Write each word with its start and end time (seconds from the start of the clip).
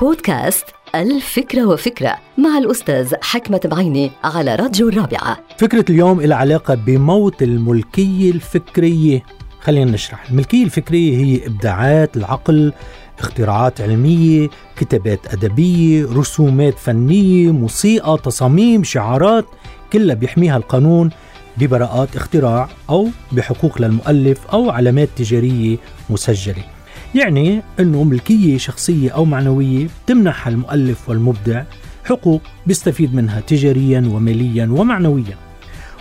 بودكاست 0.00 0.64
الفكرة 0.94 1.66
وفكرة 1.66 2.16
مع 2.38 2.58
الأستاذ 2.58 3.14
حكمة 3.22 3.60
بعيني 3.64 4.10
على 4.24 4.54
راديو 4.54 4.88
الرابعة. 4.88 5.38
فكرة 5.58 5.84
اليوم 5.90 6.20
لها 6.20 6.36
علاقة 6.36 6.74
بموت 6.74 7.42
الملكية 7.42 8.30
الفكرية 8.30 9.22
خلينا 9.60 9.90
نشرح. 9.90 10.30
الملكية 10.30 10.64
الفكرية 10.64 11.16
هي 11.16 11.46
إبداعات 11.46 12.16
العقل 12.16 12.72
اختراعات 13.18 13.80
علمية 13.80 14.48
كتابات 14.76 15.34
أدبية 15.34 16.06
رسومات 16.12 16.78
فنية 16.78 17.50
موسيقى 17.52 18.18
تصاميم 18.24 18.84
شعارات 18.84 19.46
كلها 19.92 20.14
بيحميها 20.14 20.56
القانون 20.56 21.10
ببراءات 21.56 22.16
اختراع 22.16 22.68
أو 22.90 23.08
بحقوق 23.32 23.82
للمؤلف 23.82 24.46
أو 24.46 24.70
علامات 24.70 25.08
تجارية 25.16 25.76
مسجلة. 26.10 26.73
يعني 27.14 27.62
أنه 27.80 28.04
ملكية 28.04 28.58
شخصية 28.58 29.10
أو 29.10 29.24
معنوية 29.24 29.86
تمنح 30.06 30.46
المؤلف 30.48 31.08
والمبدع 31.08 31.64
حقوق 32.04 32.42
بيستفيد 32.66 33.14
منها 33.14 33.40
تجاريا 33.40 34.00
وماليا 34.12 34.68
ومعنويا. 34.70 35.36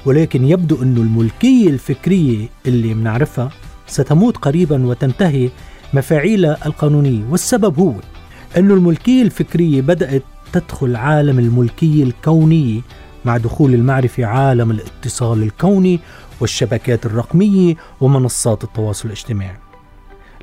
ولكن 0.06 0.46
يبدو 0.46 0.82
أن 0.84 0.98
الملكية 0.98 1.70
الفكرية 1.70 2.48
اللي 2.66 2.94
منعرفها 2.94 3.50
ستموت 3.88 4.38
قريبا 4.38 4.86
وتنتهي 4.86 5.50
مفاعيلها 5.94 6.58
القانونية 6.66 7.24
والسبب 7.30 7.80
هو 7.80 7.94
أن 8.58 8.72
الملكية 8.72 9.22
الفكرية 9.22 9.82
بدأت 9.82 10.24
تدخل 10.54 10.96
عالم 10.96 11.40
الملكية 11.40 12.04
الكونية 12.04 12.82
مع 13.26 13.38
دخول 13.38 13.74
المعرفة 13.74 14.26
عالم 14.26 14.72
الاتصال 14.72 15.44
الكوني 15.44 16.00
والشبكات 16.42 17.06
الرقمية 17.06 17.76
ومنصات 18.02 18.64
التواصل 18.64 19.08
الاجتماعي. 19.08 19.63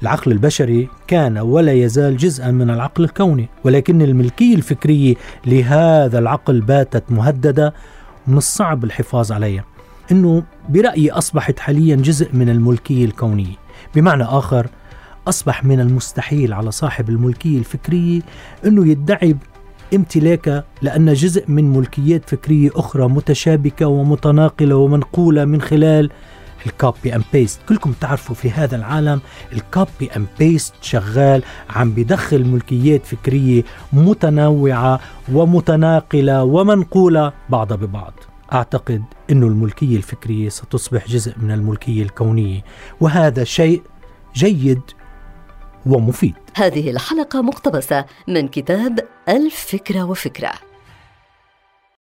العقل 0.03 0.33
البشري 0.33 0.89
كان 1.07 1.39
ولا 1.39 1.73
يزال 1.73 2.17
جزءا 2.17 2.51
من 2.51 2.71
العقل 2.71 3.05
الكوني 3.05 3.49
ولكن 3.65 4.03
الملكية 4.03 4.55
الفكرية 4.55 5.15
لهذا 5.47 6.19
العقل 6.19 6.61
باتت 6.61 7.05
مهددة 7.11 7.75
من 8.27 8.37
الصعب 8.37 8.85
الحفاظ 8.85 9.33
عليها. 9.33 9.65
إنه 10.13 10.43
برأيي 10.69 11.11
أصبحت 11.11 11.59
حاليا 11.59 11.97
جزء 11.97 12.29
من 12.33 12.49
الملكية 12.49 13.05
الكونية 13.05 13.57
بمعنى 13.95 14.25
آخر 14.25 14.67
أصبح 15.29 15.65
من 15.65 15.81
المستحيل 15.81 16.53
على 16.53 16.71
صاحب 16.71 17.09
الملكية 17.09 17.59
الفكرية 17.59 18.21
إنه 18.67 18.87
يدعي 18.89 19.37
امتلاكها 19.95 20.65
لأن 20.83 21.13
جزء 21.13 21.45
من 21.49 21.73
ملكيات 21.73 22.31
فكرية 22.31 22.71
أخرى 22.75 23.09
متشابكة 23.09 23.87
ومتناقلة 23.87 24.77
ومنقولة 24.77 25.45
من 25.45 25.61
خلال 25.61 26.11
ال 26.67 26.77
copy 26.77 27.15
and 27.15 27.25
paste 27.33 27.61
كلكم 27.69 27.93
تعرفوا 27.93 28.35
في 28.35 28.51
هذا 28.51 28.77
العالم 28.77 29.21
ال 29.53 29.64
copy 29.64 30.11
and 30.17 30.27
paste 30.39 30.75
شغال 30.81 31.43
عم 31.71 31.91
بدخل 31.91 32.45
ملكيات 32.45 33.07
فكرية 33.07 33.63
متنوعة 33.93 35.01
ومتناقلة 35.33 36.45
ومنقولة 36.45 37.33
بعضها 37.49 37.77
ببعض. 37.77 38.13
أعتقد 38.53 39.03
إنه 39.31 39.47
الملكية 39.47 39.97
الفكرية 39.97 40.49
ستصبح 40.49 41.09
جزء 41.09 41.35
من 41.39 41.51
الملكية 41.51 42.03
الكونية 42.03 42.65
وهذا 43.01 43.45
شيء 43.45 43.83
جيد 44.35 44.81
ومفيد. 45.87 46.35
هذه 46.55 46.91
الحلقة 46.91 47.43
مقتبسة 47.43 48.05
من 48.29 48.49
كتاب 48.49 49.01
ألف 49.29 49.61
فكرة 49.61 50.03
وفكرة. 50.05 50.70